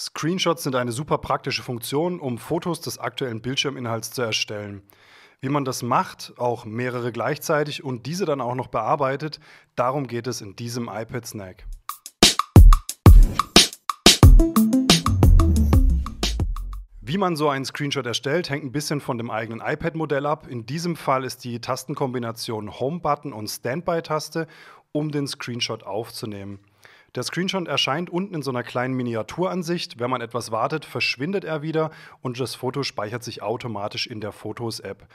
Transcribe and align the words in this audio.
Screenshots 0.00 0.62
sind 0.62 0.76
eine 0.76 0.92
super 0.92 1.18
praktische 1.18 1.64
Funktion, 1.64 2.20
um 2.20 2.38
Fotos 2.38 2.80
des 2.80 2.98
aktuellen 2.98 3.42
Bildschirminhalts 3.42 4.12
zu 4.12 4.22
erstellen. 4.22 4.82
Wie 5.40 5.48
man 5.48 5.64
das 5.64 5.82
macht, 5.82 6.34
auch 6.36 6.64
mehrere 6.64 7.10
gleichzeitig 7.10 7.82
und 7.82 8.06
diese 8.06 8.24
dann 8.24 8.40
auch 8.40 8.54
noch 8.54 8.68
bearbeitet, 8.68 9.40
darum 9.74 10.06
geht 10.06 10.28
es 10.28 10.40
in 10.40 10.54
diesem 10.54 10.84
iPad 10.84 11.26
Snack. 11.26 11.66
Wie 17.00 17.18
man 17.18 17.34
so 17.34 17.48
einen 17.48 17.64
Screenshot 17.64 18.06
erstellt, 18.06 18.50
hängt 18.50 18.66
ein 18.66 18.70
bisschen 18.70 19.00
von 19.00 19.18
dem 19.18 19.32
eigenen 19.32 19.60
iPad-Modell 19.60 20.26
ab. 20.26 20.46
In 20.46 20.64
diesem 20.64 20.94
Fall 20.94 21.24
ist 21.24 21.42
die 21.42 21.60
Tastenkombination 21.60 22.78
Home-Button 22.78 23.32
und 23.32 23.48
Standby-Taste, 23.48 24.46
um 24.92 25.10
den 25.10 25.26
Screenshot 25.26 25.82
aufzunehmen. 25.82 26.60
Der 27.14 27.22
Screenshot 27.22 27.66
erscheint 27.66 28.10
unten 28.10 28.34
in 28.34 28.42
so 28.42 28.50
einer 28.50 28.62
kleinen 28.62 28.94
Miniaturansicht. 28.94 29.98
Wenn 29.98 30.10
man 30.10 30.20
etwas 30.20 30.50
wartet, 30.50 30.84
verschwindet 30.84 31.44
er 31.44 31.62
wieder 31.62 31.90
und 32.20 32.38
das 32.38 32.54
Foto 32.54 32.82
speichert 32.82 33.24
sich 33.24 33.42
automatisch 33.42 34.06
in 34.06 34.20
der 34.20 34.32
Fotos-App. 34.32 35.08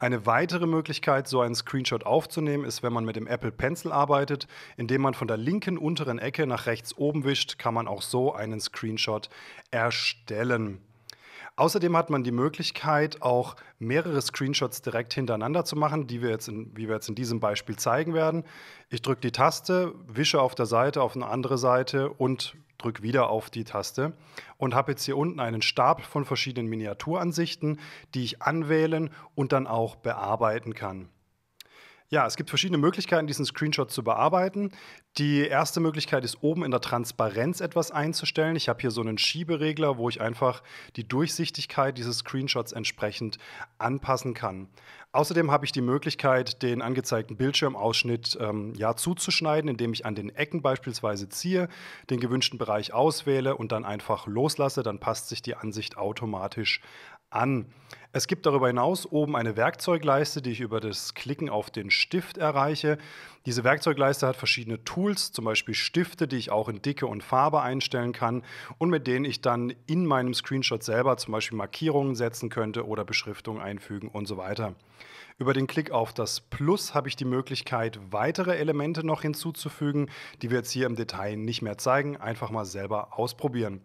Eine 0.00 0.26
weitere 0.26 0.66
Möglichkeit, 0.66 1.26
so 1.26 1.40
einen 1.40 1.56
Screenshot 1.56 2.06
aufzunehmen, 2.06 2.64
ist, 2.64 2.84
wenn 2.84 2.92
man 2.92 3.04
mit 3.04 3.16
dem 3.16 3.26
Apple 3.26 3.50
Pencil 3.50 3.90
arbeitet. 3.90 4.46
Indem 4.76 5.02
man 5.02 5.14
von 5.14 5.26
der 5.26 5.36
linken 5.36 5.76
unteren 5.76 6.20
Ecke 6.20 6.46
nach 6.46 6.66
rechts 6.66 6.96
oben 6.96 7.24
wischt, 7.24 7.58
kann 7.58 7.74
man 7.74 7.88
auch 7.88 8.02
so 8.02 8.32
einen 8.32 8.60
Screenshot 8.60 9.28
erstellen. 9.72 10.80
Außerdem 11.58 11.96
hat 11.96 12.08
man 12.08 12.22
die 12.22 12.30
Möglichkeit, 12.30 13.20
auch 13.20 13.56
mehrere 13.80 14.22
Screenshots 14.22 14.80
direkt 14.80 15.12
hintereinander 15.12 15.64
zu 15.64 15.74
machen, 15.74 16.06
die 16.06 16.22
wir 16.22 16.30
jetzt 16.30 16.46
in, 16.46 16.70
wie 16.76 16.86
wir 16.86 16.94
jetzt 16.94 17.08
in 17.08 17.16
diesem 17.16 17.40
Beispiel 17.40 17.74
zeigen 17.74 18.14
werden. 18.14 18.44
Ich 18.90 19.02
drücke 19.02 19.22
die 19.22 19.32
Taste, 19.32 19.92
wische 20.06 20.40
auf 20.40 20.54
der 20.54 20.66
Seite 20.66 21.02
auf 21.02 21.16
eine 21.16 21.26
andere 21.26 21.58
Seite 21.58 22.10
und 22.10 22.54
drücke 22.78 23.02
wieder 23.02 23.28
auf 23.28 23.50
die 23.50 23.64
Taste 23.64 24.12
und 24.56 24.72
habe 24.76 24.92
jetzt 24.92 25.04
hier 25.04 25.16
unten 25.16 25.40
einen 25.40 25.60
Stab 25.60 26.02
von 26.02 26.24
verschiedenen 26.24 26.68
Miniaturansichten, 26.68 27.80
die 28.14 28.22
ich 28.22 28.40
anwählen 28.40 29.10
und 29.34 29.50
dann 29.50 29.66
auch 29.66 29.96
bearbeiten 29.96 30.74
kann. 30.74 31.08
Ja, 32.10 32.26
es 32.26 32.36
gibt 32.36 32.48
verschiedene 32.48 32.78
Möglichkeiten, 32.78 33.26
diesen 33.26 33.44
Screenshot 33.44 33.90
zu 33.90 34.02
bearbeiten. 34.02 34.72
Die 35.18 35.46
erste 35.46 35.78
Möglichkeit 35.78 36.24
ist, 36.24 36.42
oben 36.42 36.64
in 36.64 36.70
der 36.70 36.80
Transparenz 36.80 37.60
etwas 37.60 37.90
einzustellen. 37.90 38.56
Ich 38.56 38.70
habe 38.70 38.80
hier 38.80 38.90
so 38.90 39.02
einen 39.02 39.18
Schieberegler, 39.18 39.98
wo 39.98 40.08
ich 40.08 40.18
einfach 40.18 40.62
die 40.96 41.06
Durchsichtigkeit 41.06 41.98
dieses 41.98 42.18
Screenshots 42.18 42.72
entsprechend 42.72 43.36
anpassen 43.76 44.32
kann. 44.32 44.70
Außerdem 45.12 45.50
habe 45.50 45.66
ich 45.66 45.72
die 45.72 45.82
Möglichkeit, 45.82 46.62
den 46.62 46.80
angezeigten 46.80 47.36
Bildschirmausschnitt 47.36 48.38
ähm, 48.40 48.72
ja, 48.74 48.96
zuzuschneiden, 48.96 49.68
indem 49.68 49.92
ich 49.92 50.06
an 50.06 50.14
den 50.14 50.30
Ecken 50.30 50.62
beispielsweise 50.62 51.28
ziehe, 51.28 51.68
den 52.08 52.20
gewünschten 52.20 52.58
Bereich 52.58 52.94
auswähle 52.94 53.54
und 53.54 53.70
dann 53.70 53.84
einfach 53.84 54.26
loslasse. 54.26 54.82
Dann 54.82 54.98
passt 54.98 55.28
sich 55.28 55.42
die 55.42 55.56
Ansicht 55.56 55.98
automatisch 55.98 56.80
an. 57.30 57.66
Es 58.10 58.26
gibt 58.26 58.46
darüber 58.46 58.68
hinaus 58.68 59.04
oben 59.04 59.36
eine 59.36 59.56
Werkzeugleiste, 59.56 60.40
die 60.40 60.50
ich 60.50 60.60
über 60.60 60.80
das 60.80 61.14
Klicken 61.14 61.50
auf 61.50 61.70
den 61.70 61.90
Stift 61.90 62.38
erreiche. 62.38 62.96
Diese 63.44 63.64
Werkzeugleiste 63.64 64.26
hat 64.26 64.36
verschiedene 64.36 64.82
Tools, 64.82 65.30
zum 65.30 65.44
Beispiel 65.44 65.74
Stifte, 65.74 66.26
die 66.26 66.36
ich 66.36 66.50
auch 66.50 66.68
in 66.68 66.80
Dicke 66.80 67.06
und 67.06 67.22
Farbe 67.22 67.60
einstellen 67.60 68.12
kann 68.12 68.42
und 68.78 68.88
mit 68.88 69.06
denen 69.06 69.26
ich 69.26 69.42
dann 69.42 69.74
in 69.86 70.06
meinem 70.06 70.32
Screenshot 70.32 70.82
selber 70.82 71.18
zum 71.18 71.32
Beispiel 71.32 71.58
Markierungen 71.58 72.14
setzen 72.14 72.48
könnte 72.48 72.86
oder 72.86 73.04
Beschriftungen 73.04 73.60
einfügen 73.60 74.08
und 74.08 74.26
so 74.26 74.38
weiter. 74.38 74.74
Über 75.38 75.52
den 75.52 75.66
Klick 75.66 75.90
auf 75.90 76.12
das 76.14 76.40
Plus 76.40 76.94
habe 76.94 77.08
ich 77.08 77.14
die 77.14 77.24
Möglichkeit, 77.24 78.00
weitere 78.10 78.56
Elemente 78.56 79.06
noch 79.06 79.22
hinzuzufügen, 79.22 80.10
die 80.42 80.50
wir 80.50 80.58
jetzt 80.58 80.72
hier 80.72 80.86
im 80.86 80.96
Detail 80.96 81.36
nicht 81.36 81.62
mehr 81.62 81.78
zeigen. 81.78 82.16
Einfach 82.16 82.50
mal 82.50 82.64
selber 82.64 83.16
ausprobieren. 83.16 83.80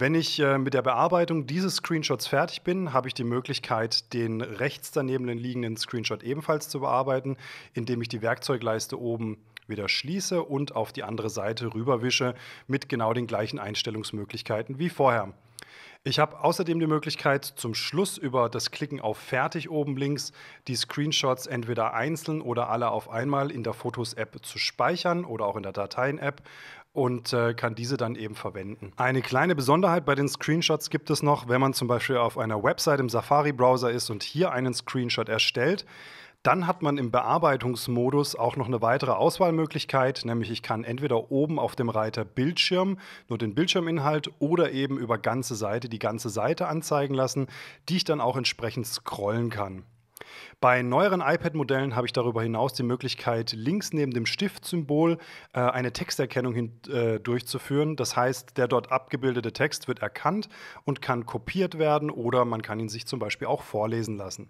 Wenn 0.00 0.14
ich 0.14 0.40
äh, 0.40 0.56
mit 0.56 0.72
der 0.72 0.80
Bearbeitung 0.80 1.46
dieses 1.46 1.76
Screenshots 1.76 2.26
fertig 2.26 2.62
bin, 2.62 2.94
habe 2.94 3.08
ich 3.08 3.12
die 3.12 3.22
Möglichkeit, 3.22 4.14
den 4.14 4.40
rechts 4.40 4.92
daneben 4.92 5.28
liegenden 5.28 5.76
Screenshot 5.76 6.22
ebenfalls 6.22 6.70
zu 6.70 6.80
bearbeiten, 6.80 7.36
indem 7.74 8.00
ich 8.00 8.08
die 8.08 8.22
Werkzeugleiste 8.22 8.98
oben 8.98 9.36
wieder 9.66 9.90
schließe 9.90 10.42
und 10.42 10.74
auf 10.74 10.92
die 10.92 11.02
andere 11.02 11.28
Seite 11.28 11.74
rüberwische 11.74 12.34
mit 12.66 12.88
genau 12.88 13.12
den 13.12 13.26
gleichen 13.26 13.58
Einstellungsmöglichkeiten 13.58 14.78
wie 14.78 14.88
vorher. 14.88 15.34
Ich 16.02 16.18
habe 16.18 16.42
außerdem 16.42 16.80
die 16.80 16.86
Möglichkeit, 16.86 17.44
zum 17.44 17.74
Schluss 17.74 18.16
über 18.16 18.48
das 18.48 18.70
Klicken 18.70 19.00
auf 19.00 19.18
Fertig 19.18 19.70
oben 19.70 19.96
links 19.96 20.32
die 20.66 20.76
Screenshots 20.76 21.46
entweder 21.46 21.92
einzeln 21.92 22.40
oder 22.40 22.70
alle 22.70 22.90
auf 22.90 23.10
einmal 23.10 23.50
in 23.50 23.62
der 23.62 23.74
Fotos-App 23.74 24.44
zu 24.44 24.58
speichern 24.58 25.24
oder 25.24 25.44
auch 25.44 25.56
in 25.56 25.62
der 25.62 25.72
Dateien-App 25.72 26.42
und 26.92 27.32
äh, 27.32 27.54
kann 27.54 27.74
diese 27.74 27.96
dann 27.96 28.16
eben 28.16 28.34
verwenden. 28.34 28.92
Eine 28.96 29.22
kleine 29.22 29.54
Besonderheit 29.54 30.04
bei 30.04 30.14
den 30.14 30.28
Screenshots 30.28 30.90
gibt 30.90 31.10
es 31.10 31.22
noch, 31.22 31.48
wenn 31.48 31.60
man 31.60 31.72
zum 31.72 31.86
Beispiel 31.86 32.16
auf 32.16 32.36
einer 32.36 32.62
Website 32.62 33.00
im 33.00 33.08
Safari-Browser 33.08 33.90
ist 33.90 34.10
und 34.10 34.22
hier 34.22 34.52
einen 34.52 34.74
Screenshot 34.74 35.28
erstellt. 35.28 35.86
Dann 36.42 36.66
hat 36.66 36.80
man 36.80 36.96
im 36.96 37.10
Bearbeitungsmodus 37.10 38.34
auch 38.34 38.56
noch 38.56 38.66
eine 38.66 38.80
weitere 38.80 39.10
Auswahlmöglichkeit, 39.10 40.22
nämlich 40.24 40.50
ich 40.50 40.62
kann 40.62 40.84
entweder 40.84 41.30
oben 41.30 41.58
auf 41.58 41.76
dem 41.76 41.90
Reiter 41.90 42.24
Bildschirm 42.24 42.98
nur 43.28 43.36
den 43.36 43.54
Bildschirminhalt 43.54 44.30
oder 44.38 44.72
eben 44.72 44.96
über 44.96 45.18
ganze 45.18 45.54
Seite 45.54 45.90
die 45.90 45.98
ganze 45.98 46.30
Seite 46.30 46.66
anzeigen 46.66 47.12
lassen, 47.12 47.46
die 47.90 47.98
ich 47.98 48.04
dann 48.04 48.22
auch 48.22 48.38
entsprechend 48.38 48.86
scrollen 48.86 49.50
kann. 49.50 49.84
Bei 50.60 50.80
neueren 50.80 51.20
iPad-Modellen 51.20 51.94
habe 51.94 52.06
ich 52.06 52.12
darüber 52.14 52.42
hinaus 52.42 52.72
die 52.72 52.84
Möglichkeit, 52.84 53.52
links 53.52 53.92
neben 53.92 54.12
dem 54.12 54.24
Stiftsymbol 54.24 55.18
äh, 55.52 55.60
eine 55.60 55.92
Texterkennung 55.92 56.54
hin, 56.54 56.80
äh, 56.90 57.20
durchzuführen. 57.20 57.96
Das 57.96 58.16
heißt, 58.16 58.56
der 58.56 58.66
dort 58.66 58.90
abgebildete 58.90 59.52
Text 59.52 59.88
wird 59.88 60.00
erkannt 60.00 60.48
und 60.84 61.02
kann 61.02 61.26
kopiert 61.26 61.78
werden 61.78 62.10
oder 62.10 62.46
man 62.46 62.62
kann 62.62 62.80
ihn 62.80 62.88
sich 62.88 63.06
zum 63.06 63.18
Beispiel 63.18 63.46
auch 63.48 63.62
vorlesen 63.62 64.16
lassen. 64.16 64.48